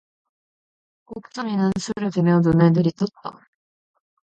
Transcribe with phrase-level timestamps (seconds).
[1.15, 3.45] 옥점이는 술을 들며 눈을 내리 떴다.